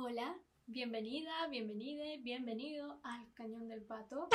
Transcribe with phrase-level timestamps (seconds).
[0.00, 4.28] Hola, bienvenida, bienvenide, bienvenido al Cañón del Pato.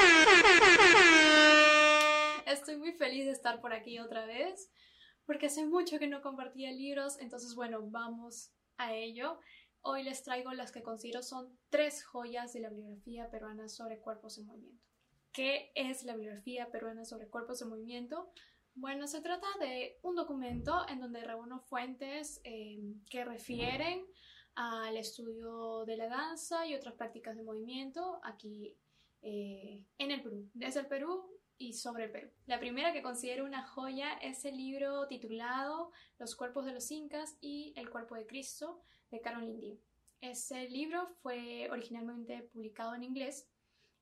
[2.45, 4.69] Estoy muy feliz de estar por aquí otra vez
[5.25, 9.39] porque hace mucho que no compartía libros, entonces bueno, vamos a ello.
[9.79, 14.37] Hoy les traigo las que considero son tres joyas de la bibliografía peruana sobre cuerpos
[14.37, 14.83] en movimiento.
[15.31, 18.33] ¿Qué es la bibliografía peruana sobre cuerpos en movimiento?
[18.75, 24.05] Bueno, se trata de un documento en donde reúno fuentes eh, que refieren
[24.55, 28.75] al estudio de la danza y otras prácticas de movimiento aquí
[29.21, 32.29] eh, en el Perú, desde el Perú y sobre el Perú.
[32.45, 37.37] La primera que considero una joya es el libro titulado Los cuerpos de los incas
[37.41, 39.79] y el cuerpo de Cristo de Carolyn Dean.
[40.21, 43.47] Ese libro fue originalmente publicado en inglés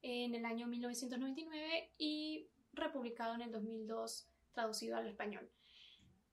[0.02, 5.50] en el año 1999 y republicado en el 2002 traducido al español.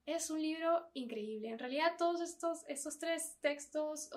[0.09, 1.51] Es un libro increíble.
[1.51, 4.09] En realidad todos estos, estos tres textos,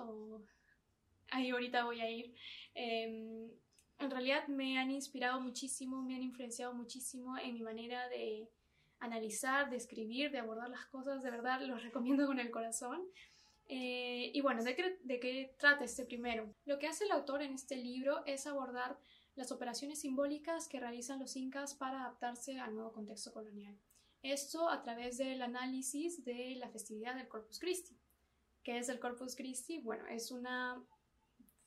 [1.31, 2.33] ahí ahorita voy a ir,
[2.73, 3.51] em,
[3.99, 8.49] en realidad me han inspirado muchísimo, me han influenciado muchísimo en mi manera de
[8.99, 11.23] analizar, de escribir, de abordar las cosas.
[11.23, 13.01] De verdad los recomiendo con el corazón.
[13.67, 16.55] Eh, y bueno, ¿de qué, ¿de qué trata este primero?
[16.63, 18.97] Lo que hace el autor en este libro es abordar
[19.35, 23.77] las operaciones simbólicas que realizan los incas para adaptarse al nuevo contexto colonial.
[24.21, 27.97] Esto a través del análisis de la festividad del Corpus Christi.
[28.63, 29.79] ¿Qué es el Corpus Christi?
[29.79, 30.83] Bueno, es una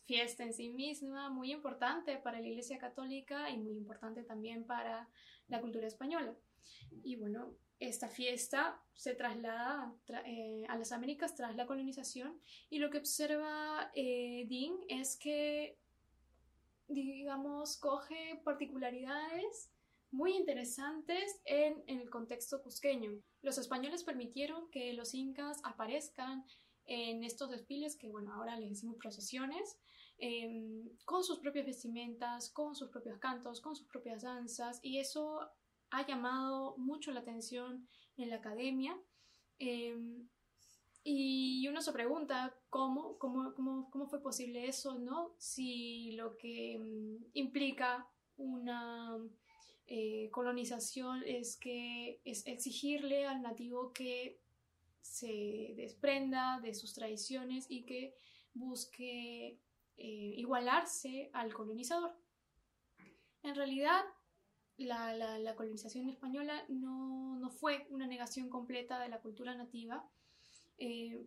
[0.05, 5.09] fiesta en sí misma muy importante para la Iglesia Católica y muy importante también para
[5.49, 6.37] la cultura española.
[7.03, 9.93] Y bueno, esta fiesta se traslada
[10.25, 15.77] eh, a las Américas tras la colonización y lo que observa eh, Dean es que,
[16.87, 19.71] digamos, coge particularidades
[20.15, 23.11] muy interesantes en, el contexto cusqueño.
[23.43, 26.45] Los españoles permitieron que los incas aparezcan
[26.87, 29.77] en estos desfiles que, bueno, ahora les decimos procesiones,
[30.19, 35.41] em, con sus propias vestimentas, con sus propios cantos, con sus propias danzas, y eso
[35.91, 38.97] ha llamado mucho la atención en la academia.
[39.59, 40.29] Em,
[41.03, 45.35] y uno se pregunta cómo, cómo, cómo, cómo, fue posible eso, ¿no?
[45.39, 49.19] Si lo que em, implica una
[49.87, 54.41] eh, colonización es que es exigirle al nativo que
[55.03, 58.15] se desprenda de sus tradiciones y que
[58.55, 59.59] busque
[59.97, 62.17] eh, igualarse al colonizador.
[63.43, 64.03] En realidad,
[64.79, 70.09] la, colonización española no, fue una negación completa de la cultura nativa
[70.79, 71.27] eh,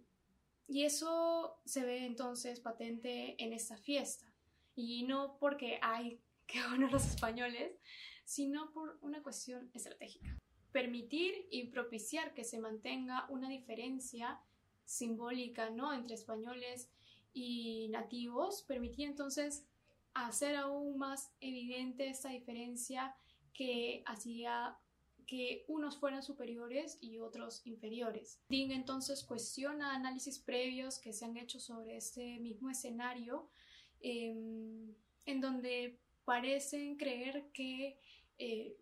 [0.67, 4.25] y eso se ve entonces patente en esta fiesta.
[4.75, 7.71] Y no porque hay que honrar los españoles,
[8.27, 10.37] sino por una cuestión estratégica.
[10.73, 14.41] Permitir y propiciar que se mantenga una diferencia
[14.83, 15.93] simbólica ¿no?
[15.93, 16.89] entre españoles
[17.33, 19.65] y nativos, permitía entonces
[20.13, 23.15] hacer aún más evidente esta diferencia
[23.53, 24.77] que hacía
[25.25, 28.41] que unos fueran superiores y otros inferiores.
[28.49, 33.49] Ding entonces cuestiona análisis previos que se han hecho sobre este mismo escenario,
[34.01, 34.93] em,
[35.25, 37.97] en donde parecen creer que
[38.37, 38.77] eh,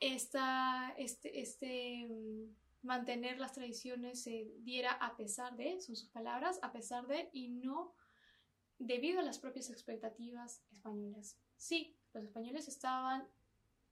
[0.00, 6.58] esta, este, este mm, mantener las tradiciones se diera a pesar de, son sus palabras,
[6.62, 7.94] a pesar de y no
[8.78, 11.38] debido a las propias expectativas españolas.
[11.56, 13.28] Sí, los españoles estaban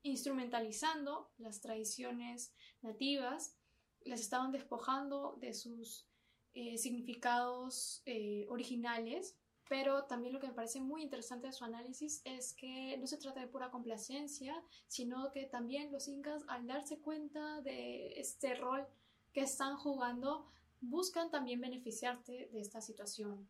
[0.03, 3.55] instrumentalizando las tradiciones nativas,
[4.01, 6.07] las estaban despojando de sus
[6.53, 9.37] eh, significados eh, originales
[9.71, 13.15] pero también lo que me parece muy interesante de su análisis es que no se
[13.15, 18.85] trata de pura complacencia, sino que también los incas, al darse cuenta de este rol
[19.31, 20.45] que están jugando,
[20.81, 23.47] buscan también beneficiarse de esta situación.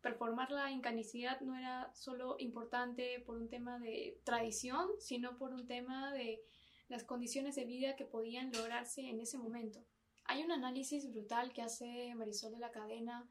[0.00, 5.68] Performar la incanicidad no era solo importante por un tema de tradición, sino por un
[5.68, 6.42] tema de
[6.88, 9.78] las condiciones de vida que podían lograrse en ese momento.
[10.24, 13.30] Hay un análisis brutal que hace Marisol de la Cadena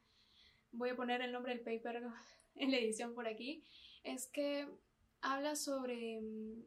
[0.71, 2.03] voy a poner el nombre del paper
[2.55, 3.63] en la edición por aquí,
[4.03, 4.67] es que
[5.21, 6.63] habla sobre mm,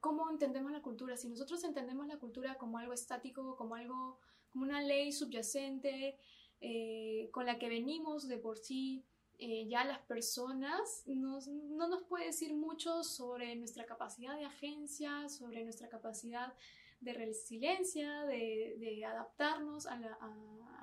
[0.00, 1.16] cómo entendemos la cultura.
[1.16, 6.18] Si nosotros entendemos la cultura como algo estático, como algo, como una ley subyacente,
[6.60, 9.04] eh, con la que venimos de por sí,
[9.38, 15.62] eh, ya las personas no nos puede decir mucho sobre nuestra capacidad de agencia, sobre
[15.62, 16.54] nuestra capacidad
[17.00, 19.98] de resiliencia, de, adaptarnos a,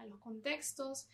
[0.07, 1.07] los contextos.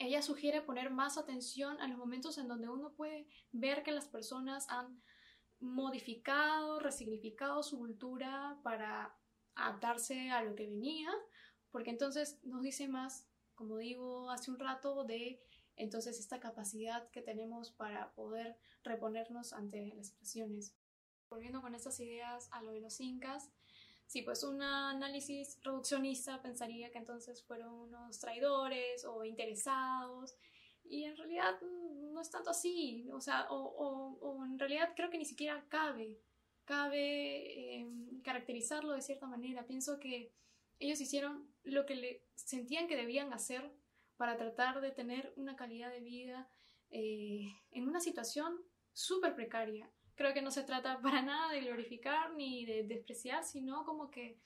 [0.00, 4.08] Ella sugiere poner más atención a los momentos en donde uno puede ver que las
[4.08, 5.02] personas han
[5.60, 9.14] modificado, resignificado su cultura para
[9.54, 11.10] adaptarse a lo que venía,
[11.70, 15.44] porque entonces nos dice más, como digo hace un rato, de
[15.76, 20.74] Entonces, esta capacidad que tenemos para poder reponernos ante las situaciones.
[21.28, 23.50] Volviendo con estas ideas a lo de los incas,
[24.10, 30.34] sí, pues un análisis reduccionista pensaría que entonces fueron unos traidores o interesados,
[30.82, 35.18] y en realidad mm, no es tanto así, o sea, o, en realidad creo que
[35.18, 36.18] ni siquiera cabe,
[36.64, 39.64] cabe em, caracterizarlo de cierta manera.
[39.64, 40.32] Pienso que
[40.80, 43.70] ellos hicieron lo que le sentían que debían hacer
[44.16, 46.50] para tratar de tener una calidad de vida
[46.90, 48.60] eh, en una situación
[48.92, 49.88] súper precaria.
[50.20, 54.38] Creo que no se trata para nada de glorificar ni de despreciar, sino como que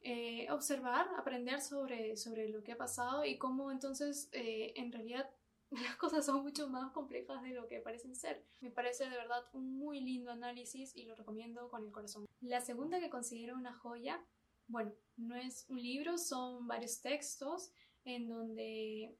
[0.00, 5.28] eh, observar, aprender sobre, sobre lo que ha pasado y cómo entonces eh, en realidad
[5.70, 8.44] las cosas son mucho más complejas de lo que parecen ser.
[8.60, 12.24] Me parece de verdad un muy lindo análisis y lo recomiendo con el corazón.
[12.40, 14.24] La segunda que considero una joya,
[14.68, 17.72] bueno, no es un libro, son varios textos
[18.04, 19.16] en donde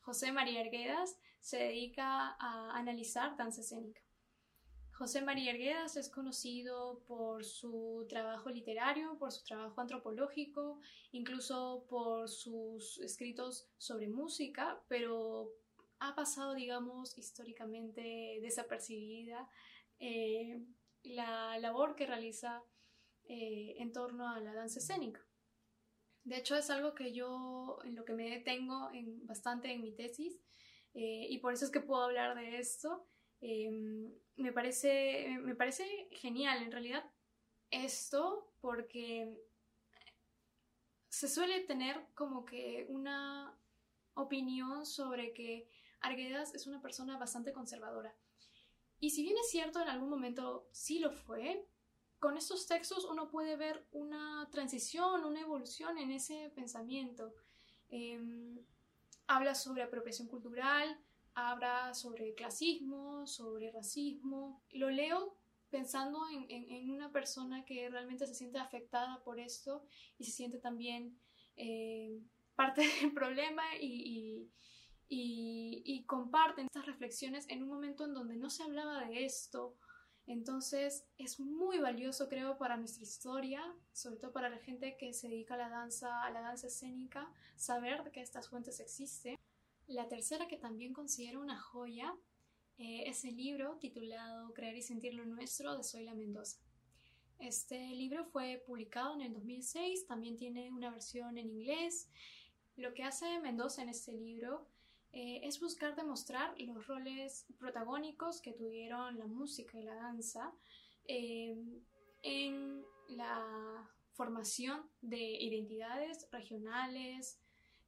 [0.00, 4.00] José María Arguedas se dedica a analizar danza escénica.
[5.02, 10.78] José María Arguedas es conocido por su trabajo literario, por su trabajo antropológico,
[11.10, 15.50] incluso por sus escritos sobre música, pero
[15.98, 19.50] ha pasado, digamos, históricamente desapercibida
[19.98, 20.62] eh,
[21.02, 22.62] la labor que realiza
[23.24, 25.20] eh, en torno a la danza escénica.
[26.22, 29.90] De hecho, es algo que yo, en lo que me detengo en, bastante en mi
[29.90, 30.38] tesis,
[30.94, 33.08] eh, y por eso es que puedo hablar de esto.
[33.42, 37.04] Em, me, parece, me parece genial, en realidad,
[37.70, 39.36] esto, porque
[41.08, 43.58] se suele tener como que una
[44.14, 45.68] opinión sobre que
[46.00, 48.14] Arguedas es una persona bastante conservadora.
[48.98, 51.66] Y si bien es cierto, en algún momento sí lo fue,
[52.18, 57.34] con estos textos uno puede ver una transición, una evolución en ese pensamiento.
[57.88, 58.64] Em,
[59.26, 61.00] habla sobre apropiación cultural,
[61.34, 64.62] habla sobre clasismo, sobre racismo.
[64.70, 65.36] Lo leo
[65.70, 69.84] pensando en, una persona que realmente se siente afectada por esto
[70.18, 71.18] y se siente también
[71.56, 72.20] eh,
[72.54, 74.50] parte del problema y,
[75.08, 79.76] y, y comparten estas reflexiones en un momento en donde no se hablaba de esto
[80.26, 83.62] entonces es muy valioso, creo, para nuestra historia,
[83.92, 87.32] sobre todo para la gente que se dedica a la danza, a la danza escénica,
[87.56, 89.36] saber que estas fuentes existen.
[89.88, 92.14] La tercera que también considero una joya
[92.78, 96.58] eh, es el libro titulado Creer y sentir lo nuestro de Zoila Mendoza.
[97.38, 102.08] Este libro fue publicado en el 2006, también tiene una versión en inglés.
[102.76, 104.68] Lo que hace Mendoza en este libro
[105.12, 110.54] eh, es buscar demostrar los roles protagónicos que tuvieron la música y la danza
[111.06, 111.54] eh,
[112.22, 117.41] en la formación de identidades regionales,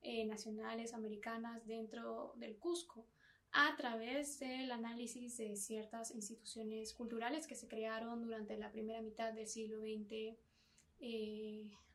[0.05, 3.07] eh, nacionales, americanas dentro del Cusco
[3.51, 9.33] a través del análisis de ciertas instituciones culturales que se crearon durante la primera mitad
[9.33, 10.37] del siglo XX,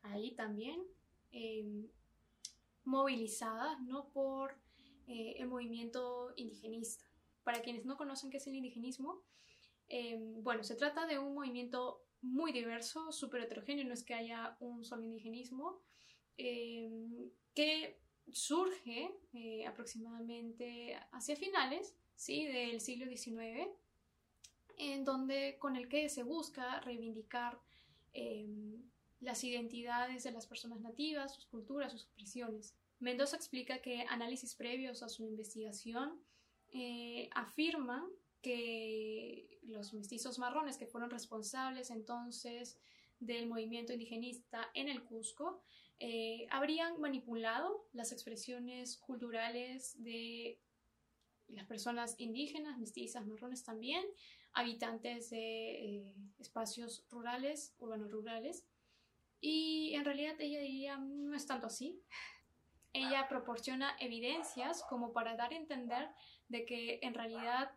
[0.02, 0.82] ahí también,
[2.84, 4.54] movilizadas no por
[5.06, 7.04] eh, el movimiento indigenista.
[7.44, 9.22] Para quienes no conocen qué es el indigenismo,
[9.88, 14.56] em, bueno, se trata de un movimiento muy diverso, súper heterogéneo, no es que haya
[14.60, 15.80] un solo indigenismo,
[16.36, 17.98] em, que
[18.32, 22.46] surge eh, aproximadamente hacia finales ¿sí?
[22.46, 23.68] del siglo XIX,
[24.76, 27.60] en donde con el que se busca reivindicar
[28.12, 28.82] em,
[29.20, 32.74] las identidades de las personas nativas, sus culturas, sus expresiones.
[32.98, 36.20] Mendoza explica que análisis previos a su investigación
[36.72, 38.04] eh, afirman
[38.42, 42.78] que los mestizos marrones que fueron responsables entonces
[43.20, 45.62] del movimiento indigenista en el Cusco
[45.98, 50.58] eh, habrían manipulado las expresiones culturales de
[51.48, 54.04] las personas indígenas, mestizas, marrones también,
[54.52, 58.64] habitantes de eh, espacios rurales, urbanos rurales.
[59.42, 62.00] Y en realidad ella diría, no es tanto así,
[62.92, 66.08] ella proporciona evidencias como para dar a entender
[66.48, 67.70] de que en realidad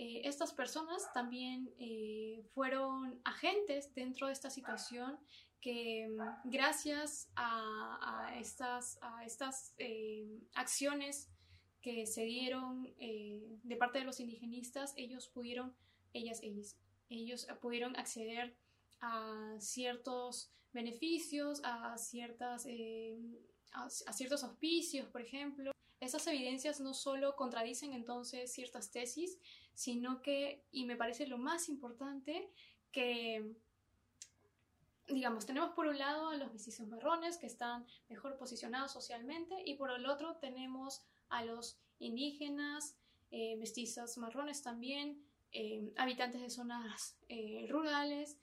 [0.00, 5.18] eh, estas personas también eh, fueron agentes dentro de esta situación
[5.60, 10.24] que mm, gracias a, estas, a estas eh,
[10.54, 11.28] acciones
[11.82, 15.74] que se dieron de parte de los indigenistas, ellos pudieron,
[16.12, 16.76] ellas, ellos,
[17.08, 18.56] ellos pudieron acceder
[19.00, 22.66] a ciertos beneficios, a ciertas
[23.72, 25.72] a, ciertos auspicios, por ejemplo.
[26.08, 29.38] Esas evidencias no solo contradicen entonces ciertas tesis,
[29.74, 32.50] sino que, y me parece lo más importante,
[32.90, 33.54] que
[35.06, 39.74] digamos, tenemos por un lado a los mestizos marrones que están mejor posicionados socialmente y
[39.74, 42.96] por el otro tenemos a los indígenas,
[43.30, 45.22] eh, mestizas marrones también,
[45.52, 48.38] eh, habitantes de zonas eh, rurales,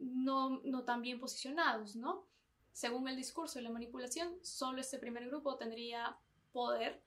[0.00, 2.26] no, no tan bien posicionados, ¿no?
[2.72, 6.18] Según el discurso y la manipulación, solo este primer grupo tendría
[6.52, 7.00] poder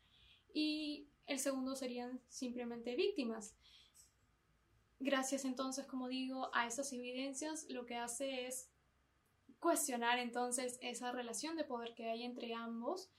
[0.54, 3.56] y el segundo serían simplemente víctimas.
[5.00, 8.70] Gracias entonces, como digo, a estas evidencias, lo que hace es
[9.60, 13.10] cuestionar entonces esa relación de poder que hay entre ambos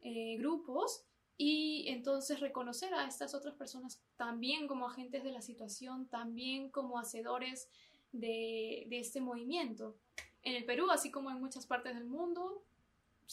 [0.00, 1.04] eh, grupos
[1.36, 6.98] y entonces reconocer a estas otras personas también como agentes de la situación, también como
[6.98, 7.68] hacedores
[8.12, 9.96] de este movimiento.
[10.42, 12.64] En el Perú, así como en muchas partes del mundo,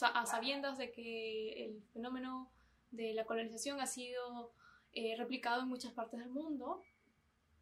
[0.02, 2.52] a sabiendas de que el fenómeno
[2.92, 4.54] de la colonización ha sido
[4.94, 6.82] eh, replicado en muchas partes del mundo,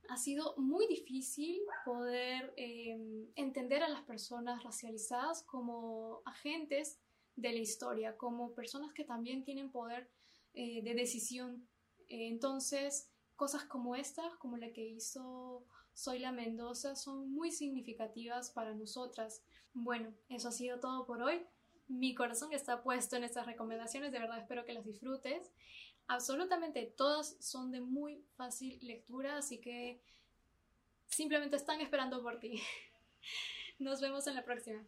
[0.10, 7.00] ha sido muy difícil poder em, entender a las personas racializadas como agentes
[7.36, 10.10] de la historia, como personas que también tienen poder
[10.54, 11.68] eh, de decisión.
[12.10, 19.44] entonces, cosas como esta, como la que hizo Zoila Mendoza, son muy significativas para nosotras.
[19.74, 21.44] Bueno, eso ha sido todo por hoy.
[21.88, 25.52] Mi corazón está puesto en estas recomendaciones, de verdad espero que las disfrutes.
[26.08, 30.02] Absolutamente todas son de muy fácil lectura, así que
[31.08, 32.62] simplemente están esperando por ti.
[33.80, 34.84] Nos vemos en la próxima.